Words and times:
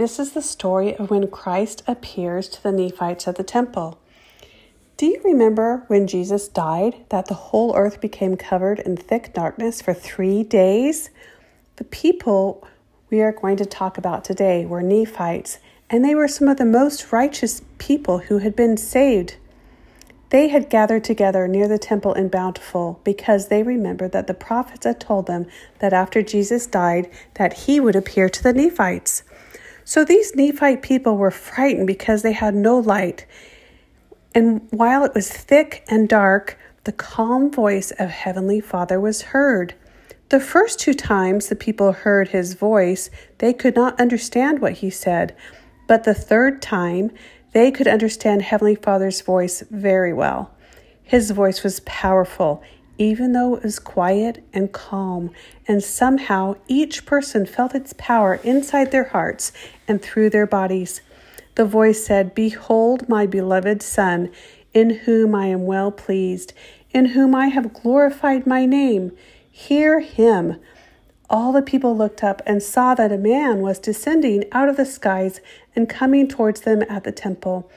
This 0.00 0.18
is 0.18 0.32
the 0.32 0.40
story 0.40 0.96
of 0.96 1.10
when 1.10 1.28
Christ 1.28 1.82
appears 1.86 2.48
to 2.48 2.62
the 2.62 2.72
Nephites 2.72 3.28
at 3.28 3.36
the 3.36 3.42
temple. 3.42 3.98
Do 4.96 5.04
you 5.04 5.20
remember 5.22 5.84
when 5.88 6.06
Jesus 6.06 6.48
died 6.48 7.04
that 7.10 7.26
the 7.26 7.34
whole 7.34 7.76
earth 7.76 8.00
became 8.00 8.38
covered 8.38 8.78
in 8.78 8.96
thick 8.96 9.34
darkness 9.34 9.82
for 9.82 9.92
three 9.92 10.42
days? 10.42 11.10
The 11.76 11.84
people 11.84 12.66
we 13.10 13.20
are 13.20 13.30
going 13.30 13.58
to 13.58 13.66
talk 13.66 13.98
about 13.98 14.24
today 14.24 14.64
were 14.64 14.80
Nephites, 14.80 15.58
and 15.90 16.02
they 16.02 16.14
were 16.14 16.28
some 16.28 16.48
of 16.48 16.56
the 16.56 16.64
most 16.64 17.12
righteous 17.12 17.60
people 17.76 18.20
who 18.20 18.38
had 18.38 18.56
been 18.56 18.78
saved. 18.78 19.36
They 20.30 20.48
had 20.48 20.70
gathered 20.70 21.04
together 21.04 21.46
near 21.46 21.68
the 21.68 21.76
temple 21.76 22.14
in 22.14 22.28
Bountiful 22.28 23.00
because 23.04 23.48
they 23.48 23.62
remembered 23.62 24.12
that 24.12 24.28
the 24.28 24.32
prophets 24.32 24.86
had 24.86 24.98
told 24.98 25.26
them 25.26 25.44
that 25.80 25.92
after 25.92 26.22
Jesus 26.22 26.66
died 26.66 27.10
that 27.34 27.52
he 27.52 27.80
would 27.80 27.96
appear 27.96 28.30
to 28.30 28.42
the 28.42 28.54
Nephites. 28.54 29.24
So 29.84 30.04
these 30.04 30.34
Nephite 30.34 30.82
people 30.82 31.16
were 31.16 31.30
frightened 31.30 31.86
because 31.86 32.22
they 32.22 32.32
had 32.32 32.54
no 32.54 32.78
light. 32.78 33.26
And 34.34 34.68
while 34.70 35.04
it 35.04 35.14
was 35.14 35.30
thick 35.30 35.84
and 35.88 36.08
dark, 36.08 36.58
the 36.84 36.92
calm 36.92 37.50
voice 37.50 37.90
of 37.92 38.10
Heavenly 38.10 38.60
Father 38.60 39.00
was 39.00 39.22
heard. 39.22 39.74
The 40.30 40.40
first 40.40 40.78
two 40.78 40.94
times 40.94 41.48
the 41.48 41.56
people 41.56 41.92
heard 41.92 42.28
his 42.28 42.54
voice, 42.54 43.10
they 43.38 43.52
could 43.52 43.74
not 43.74 44.00
understand 44.00 44.60
what 44.60 44.74
he 44.74 44.88
said. 44.88 45.34
But 45.88 46.04
the 46.04 46.14
third 46.14 46.62
time, 46.62 47.10
they 47.52 47.72
could 47.72 47.88
understand 47.88 48.42
Heavenly 48.42 48.76
Father's 48.76 49.20
voice 49.22 49.64
very 49.70 50.12
well. 50.12 50.54
His 51.02 51.32
voice 51.32 51.64
was 51.64 51.80
powerful, 51.80 52.62
even 53.00 53.32
though 53.32 53.54
it 53.54 53.62
was 53.62 53.78
quiet 53.78 54.44
and 54.52 54.72
calm, 54.72 55.30
and 55.66 55.82
somehow 55.82 56.54
each 56.68 57.06
person 57.06 57.46
felt 57.46 57.74
its 57.74 57.94
power 57.96 58.34
inside 58.44 58.90
their 58.90 59.04
hearts 59.04 59.52
and 59.88 60.02
through 60.02 60.28
their 60.28 60.46
bodies. 60.46 61.00
The 61.54 61.64
voice 61.64 62.04
said, 62.04 62.34
Behold 62.34 63.08
my 63.08 63.24
beloved 63.24 63.80
Son, 63.82 64.30
in 64.74 64.90
whom 64.90 65.34
I 65.34 65.46
am 65.46 65.64
well 65.64 65.90
pleased, 65.90 66.52
in 66.90 67.06
whom 67.06 67.34
I 67.34 67.46
have 67.46 67.72
glorified 67.72 68.46
my 68.46 68.66
name. 68.66 69.12
Hear 69.50 70.00
him. 70.00 70.60
All 71.30 71.52
the 71.52 71.62
people 71.62 71.96
looked 71.96 72.22
up 72.22 72.42
and 72.44 72.62
saw 72.62 72.94
that 72.96 73.12
a 73.12 73.16
man 73.16 73.62
was 73.62 73.78
descending 73.78 74.44
out 74.52 74.68
of 74.68 74.76
the 74.76 74.84
skies 74.84 75.40
and 75.74 75.88
coming 75.88 76.28
towards 76.28 76.60
them 76.60 76.82
at 76.82 77.04
the 77.04 77.12
temple. 77.12 77.70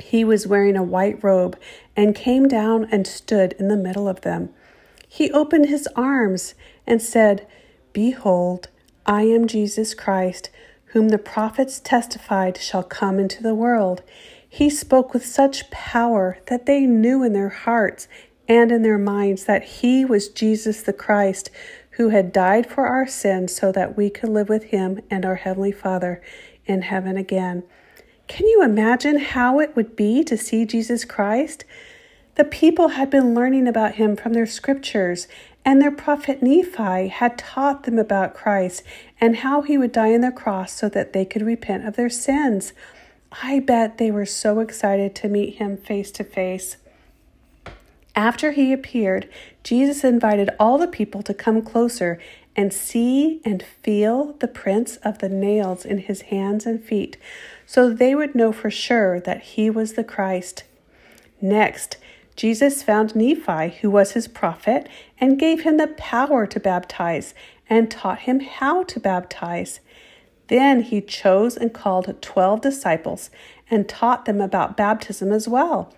He 0.00 0.24
was 0.24 0.46
wearing 0.46 0.76
a 0.76 0.82
white 0.82 1.22
robe 1.22 1.58
and 1.96 2.14
came 2.14 2.48
down 2.48 2.86
and 2.90 3.06
stood 3.06 3.54
in 3.54 3.68
the 3.68 3.76
middle 3.76 4.08
of 4.08 4.20
them. 4.20 4.50
He 5.08 5.30
opened 5.30 5.66
his 5.66 5.88
arms 5.96 6.54
and 6.86 7.00
said, 7.00 7.46
Behold, 7.92 8.68
I 9.06 9.22
am 9.22 9.46
Jesus 9.46 9.94
Christ, 9.94 10.50
whom 10.86 11.08
the 11.08 11.18
prophets 11.18 11.80
testified 11.80 12.58
shall 12.58 12.82
come 12.82 13.18
into 13.18 13.42
the 13.42 13.54
world. 13.54 14.02
He 14.48 14.68
spoke 14.68 15.12
with 15.12 15.24
such 15.24 15.70
power 15.70 16.38
that 16.46 16.66
they 16.66 16.86
knew 16.86 17.22
in 17.22 17.32
their 17.32 17.48
hearts 17.48 18.08
and 18.48 18.70
in 18.70 18.82
their 18.82 18.98
minds 18.98 19.44
that 19.44 19.64
he 19.64 20.04
was 20.04 20.28
Jesus 20.28 20.82
the 20.82 20.92
Christ, 20.92 21.50
who 21.92 22.10
had 22.10 22.32
died 22.32 22.66
for 22.66 22.86
our 22.86 23.06
sins 23.06 23.54
so 23.54 23.72
that 23.72 23.96
we 23.96 24.10
could 24.10 24.28
live 24.28 24.48
with 24.48 24.64
him 24.64 25.00
and 25.10 25.24
our 25.24 25.36
Heavenly 25.36 25.72
Father 25.72 26.22
in 26.66 26.82
heaven 26.82 27.16
again. 27.16 27.64
Can 28.28 28.46
you 28.48 28.62
imagine 28.62 29.18
how 29.18 29.60
it 29.60 29.76
would 29.76 29.94
be 29.94 30.24
to 30.24 30.36
see 30.36 30.64
Jesus 30.64 31.04
Christ? 31.04 31.64
The 32.34 32.44
people 32.44 32.88
had 32.88 33.08
been 33.08 33.34
learning 33.34 33.66
about 33.66 33.94
him 33.94 34.16
from 34.16 34.32
their 34.32 34.46
scriptures, 34.46 35.28
and 35.64 35.80
their 35.80 35.90
prophet 35.90 36.42
Nephi 36.42 37.08
had 37.08 37.38
taught 37.38 37.84
them 37.84 37.98
about 37.98 38.34
Christ 38.34 38.82
and 39.20 39.36
how 39.36 39.62
he 39.62 39.78
would 39.78 39.92
die 39.92 40.14
on 40.14 40.20
the 40.20 40.30
cross 40.30 40.72
so 40.72 40.88
that 40.90 41.12
they 41.12 41.24
could 41.24 41.42
repent 41.42 41.86
of 41.86 41.96
their 41.96 42.10
sins. 42.10 42.72
I 43.42 43.60
bet 43.60 43.98
they 43.98 44.10
were 44.10 44.26
so 44.26 44.60
excited 44.60 45.14
to 45.16 45.28
meet 45.28 45.56
him 45.56 45.76
face 45.76 46.10
to 46.12 46.24
face. 46.24 46.76
After 48.14 48.52
he 48.52 48.72
appeared, 48.72 49.28
Jesus 49.62 50.04
invited 50.04 50.50
all 50.58 50.78
the 50.78 50.86
people 50.86 51.22
to 51.22 51.34
come 51.34 51.62
closer 51.62 52.18
and 52.54 52.72
see 52.72 53.40
and 53.44 53.62
feel 53.82 54.34
the 54.40 54.48
prints 54.48 54.96
of 54.98 55.18
the 55.18 55.28
nails 55.28 55.84
in 55.84 55.98
his 55.98 56.22
hands 56.22 56.64
and 56.64 56.82
feet, 56.82 57.18
so 57.66 57.90
they 57.90 58.14
would 58.14 58.34
know 58.34 58.52
for 58.52 58.70
sure 58.70 59.20
that 59.20 59.42
he 59.42 59.68
was 59.68 59.92
the 59.94 60.04
Christ. 60.04 60.64
Next, 61.40 61.96
Jesus 62.36 62.82
found 62.82 63.16
Nephi, 63.16 63.78
who 63.80 63.90
was 63.90 64.12
his 64.12 64.28
prophet, 64.28 64.88
and 65.18 65.38
gave 65.38 65.62
him 65.62 65.76
the 65.76 65.88
power 65.88 66.46
to 66.46 66.60
baptize 66.60 67.34
and 67.68 67.90
taught 67.90 68.20
him 68.20 68.40
how 68.40 68.84
to 68.84 69.00
baptize. 69.00 69.80
Then 70.48 70.82
he 70.82 71.00
chose 71.00 71.56
and 71.56 71.74
called 71.74 72.22
twelve 72.22 72.60
disciples 72.60 73.30
and 73.68 73.88
taught 73.88 74.26
them 74.26 74.40
about 74.40 74.76
baptism 74.76 75.32
as 75.32 75.48
well. 75.48 75.92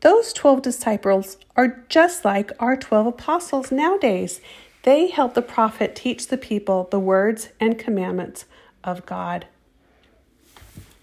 Those 0.00 0.32
12 0.32 0.62
disciples 0.62 1.36
are 1.56 1.84
just 1.90 2.24
like 2.24 2.52
our 2.58 2.74
12 2.74 3.08
apostles 3.08 3.70
nowadays. 3.70 4.40
They 4.82 5.08
help 5.08 5.34
the 5.34 5.42
prophet 5.42 5.94
teach 5.94 6.28
the 6.28 6.38
people 6.38 6.88
the 6.90 6.98
words 6.98 7.50
and 7.60 7.78
commandments 7.78 8.46
of 8.82 9.04
God. 9.04 9.46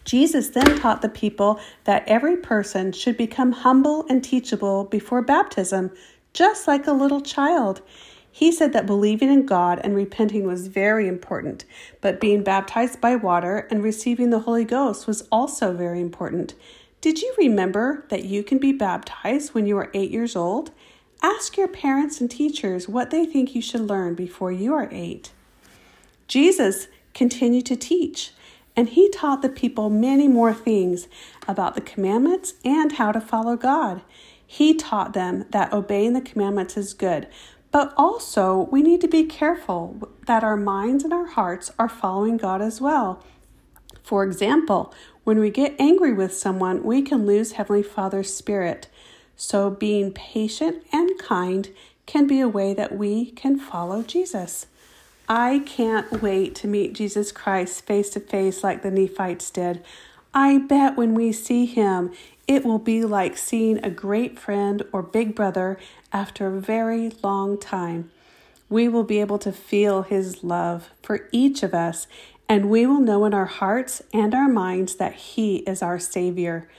Jesus 0.07 0.47
then 0.47 0.79
taught 0.79 1.01
the 1.01 1.09
people 1.09 1.59
that 1.83 2.07
every 2.07 2.37
person 2.37 2.93
should 2.93 3.17
become 3.17 3.51
humble 3.51 4.05
and 4.07 4.23
teachable 4.23 4.85
before 4.85 5.21
baptism, 5.21 5.91
just 6.33 6.65
like 6.65 6.87
a 6.87 6.93
little 6.93 7.19
child. 7.19 7.81
He 8.31 8.53
said 8.53 8.71
that 8.71 8.85
believing 8.85 9.29
in 9.29 9.45
God 9.45 9.81
and 9.83 9.93
repenting 9.95 10.47
was 10.47 10.67
very 10.67 11.09
important, 11.09 11.65
but 11.99 12.21
being 12.21 12.41
baptized 12.41 13.01
by 13.01 13.17
water 13.17 13.67
and 13.69 13.83
receiving 13.83 14.29
the 14.29 14.39
Holy 14.39 14.63
Ghost 14.63 15.07
was 15.07 15.27
also 15.29 15.73
very 15.73 15.99
important. 15.99 16.53
Did 17.01 17.21
you 17.21 17.35
remember 17.37 18.05
that 18.07 18.23
you 18.23 18.43
can 18.43 18.59
be 18.59 18.71
baptized 18.71 19.53
when 19.53 19.65
you 19.65 19.75
are 19.77 19.91
eight 19.93 20.11
years 20.11 20.37
old? 20.37 20.71
Ask 21.21 21.57
your 21.57 21.67
parents 21.67 22.21
and 22.21 22.31
teachers 22.31 22.87
what 22.87 23.09
they 23.09 23.25
think 23.25 23.53
you 23.53 23.61
should 23.61 23.81
learn 23.81 24.15
before 24.15 24.53
you 24.53 24.73
are 24.73 24.87
eight. 24.89 25.31
Jesus 26.29 26.87
continued 27.13 27.65
to 27.65 27.75
teach, 27.75 28.31
and 28.77 28.89
he 28.89 29.09
taught 29.09 29.41
the 29.41 29.49
people 29.49 29.89
many 29.89 30.27
more 30.27 30.53
things 30.53 31.07
about 31.47 31.73
the 31.73 31.81
commandments 31.81 32.53
and 32.63 32.93
how 32.93 33.11
to 33.11 33.19
follow 33.19 33.57
God. 33.57 34.01
He 34.45 34.75
taught 34.75 35.13
them 35.13 35.45
that 35.49 35.73
obeying 35.73 36.13
the 36.13 36.21
commandments 36.21 36.77
is 36.77 36.93
good, 36.93 37.27
but 37.71 37.93
also 37.97 38.69
we 38.71 38.83
need 38.83 39.01
to 39.01 39.07
be 39.07 39.25
careful 39.25 40.09
that 40.27 40.43
our 40.43 40.55
minds 40.55 41.03
and 41.03 41.11
our 41.11 41.25
hearts 41.25 41.71
are 41.79 41.89
following 41.89 42.37
God 42.37 42.61
as 42.61 42.79
well. 42.79 43.23
For 44.03 44.23
example, 44.23 44.93
when 45.23 45.39
we 45.39 45.49
get 45.49 45.75
angry 45.77 46.13
with 46.13 46.33
someone, 46.33 46.83
we 46.83 47.01
can 47.01 47.25
lose 47.25 47.53
Heavenly 47.53 47.83
Father's 47.83 48.33
Spirit. 48.33 48.87
So, 49.35 49.69
being 49.69 50.13
patient 50.13 50.83
and 50.93 51.19
kind 51.19 51.69
can 52.05 52.25
be 52.25 52.39
a 52.39 52.47
way 52.47 52.73
that 52.73 52.97
we 52.97 53.31
can 53.31 53.59
follow 53.59 54.01
Jesus. 54.01 54.67
I 55.29 55.59
can't 55.65 56.21
wait 56.21 56.55
to 56.55 56.67
meet 56.67 56.93
Jesus 56.93 57.31
Christ 57.31 57.85
face 57.85 58.09
to 58.11 58.19
face 58.19 58.63
like 58.63 58.81
the 58.81 58.91
Nephites 58.91 59.49
did. 59.49 59.83
I 60.33 60.57
bet 60.57 60.95
when 60.95 61.13
we 61.13 61.31
see 61.31 61.65
him, 61.65 62.13
it 62.47 62.63
will 62.63 62.79
be 62.79 63.03
like 63.03 63.37
seeing 63.37 63.83
a 63.83 63.89
great 63.89 64.39
friend 64.39 64.83
or 64.93 65.03
big 65.03 65.35
brother 65.35 65.77
after 66.13 66.47
a 66.47 66.61
very 66.61 67.11
long 67.23 67.59
time. 67.59 68.11
We 68.69 68.87
will 68.87 69.03
be 69.03 69.19
able 69.19 69.39
to 69.39 69.51
feel 69.51 70.03
his 70.03 70.43
love 70.43 70.89
for 71.01 71.27
each 71.31 71.63
of 71.63 71.73
us 71.73 72.07
and 72.49 72.69
we 72.69 72.85
will 72.85 72.99
know 72.99 73.25
in 73.25 73.33
our 73.33 73.45
hearts 73.45 74.01
and 74.13 74.33
our 74.33 74.47
minds 74.47 74.95
that 74.95 75.13
He 75.13 75.57
is 75.57 75.81
our 75.81 75.99
Savior. 75.99 76.69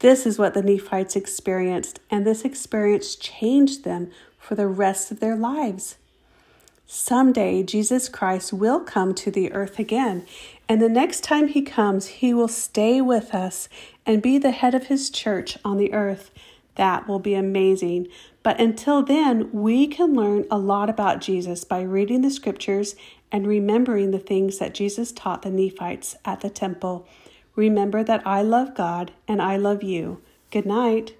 This 0.00 0.26
is 0.26 0.38
what 0.38 0.54
the 0.54 0.62
Nephites 0.62 1.14
experienced, 1.14 2.00
and 2.10 2.26
this 2.26 2.44
experience 2.44 3.14
changed 3.14 3.84
them 3.84 4.10
for 4.36 4.56
the 4.56 4.66
rest 4.66 5.12
of 5.12 5.20
their 5.20 5.36
lives. 5.36 5.96
Someday, 6.86 7.62
Jesus 7.62 8.08
Christ 8.08 8.52
will 8.52 8.80
come 8.80 9.14
to 9.14 9.30
the 9.30 9.52
earth 9.52 9.78
again, 9.78 10.26
and 10.68 10.80
the 10.80 10.88
next 10.88 11.22
time 11.24 11.48
He 11.48 11.62
comes, 11.62 12.06
He 12.06 12.34
will 12.34 12.48
stay 12.48 13.00
with 13.00 13.34
us 13.34 13.68
and 14.04 14.22
be 14.22 14.38
the 14.38 14.50
head 14.50 14.74
of 14.74 14.86
His 14.86 15.10
church 15.10 15.56
on 15.64 15.78
the 15.78 15.92
earth. 15.92 16.30
That 16.74 17.06
will 17.06 17.18
be 17.18 17.34
amazing. 17.34 18.08
But 18.42 18.60
until 18.60 19.02
then, 19.02 19.50
we 19.52 19.86
can 19.86 20.14
learn 20.14 20.46
a 20.50 20.58
lot 20.58 20.90
about 20.90 21.20
Jesus 21.20 21.64
by 21.64 21.82
reading 21.82 22.22
the 22.22 22.30
scriptures 22.30 22.96
and 23.30 23.46
remembering 23.46 24.10
the 24.10 24.18
things 24.18 24.58
that 24.58 24.74
Jesus 24.74 25.12
taught 25.12 25.42
the 25.42 25.50
Nephites 25.50 26.16
at 26.24 26.40
the 26.40 26.50
temple. 26.50 27.06
Remember 27.54 28.02
that 28.02 28.26
I 28.26 28.42
love 28.42 28.74
God 28.74 29.12
and 29.28 29.40
I 29.40 29.56
love 29.56 29.82
you. 29.82 30.20
Good 30.50 30.66
night. 30.66 31.14